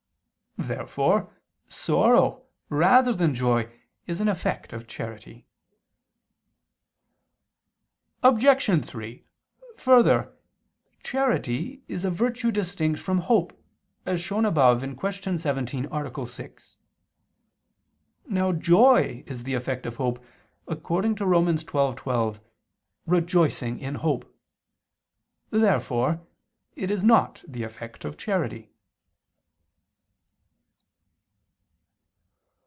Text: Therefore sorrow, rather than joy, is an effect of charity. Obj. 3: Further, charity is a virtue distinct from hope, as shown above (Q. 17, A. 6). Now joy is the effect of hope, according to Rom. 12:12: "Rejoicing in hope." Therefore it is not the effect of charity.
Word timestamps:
Therefore 0.57 1.33
sorrow, 1.69 2.43
rather 2.69 3.13
than 3.13 3.33
joy, 3.33 3.71
is 4.05 4.19
an 4.21 4.27
effect 4.27 4.73
of 4.73 4.85
charity. 4.85 5.47
Obj. 8.21 8.85
3: 8.85 9.25
Further, 9.77 10.33
charity 11.01 11.83
is 11.87 12.03
a 12.05 12.11
virtue 12.11 12.51
distinct 12.51 12.99
from 12.99 13.19
hope, 13.19 13.57
as 14.05 14.19
shown 14.21 14.45
above 14.45 14.81
(Q. 14.81 15.37
17, 15.39 15.85
A. 15.89 16.27
6). 16.27 16.77
Now 18.27 18.51
joy 18.51 19.23
is 19.25 19.45
the 19.45 19.53
effect 19.55 19.85
of 19.87 19.95
hope, 19.95 20.23
according 20.67 21.15
to 21.15 21.25
Rom. 21.25 21.45
12:12: 21.47 22.39
"Rejoicing 23.07 23.79
in 23.79 23.95
hope." 23.95 24.31
Therefore 25.49 26.27
it 26.75 26.91
is 26.91 27.03
not 27.05 27.43
the 27.47 27.63
effect 27.63 28.03
of 28.05 28.15
charity. 28.17 28.67